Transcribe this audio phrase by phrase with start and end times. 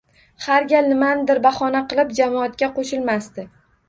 [0.43, 3.47] Har gal nimanidir bahona qilib jamoatga qo‘shilmasdi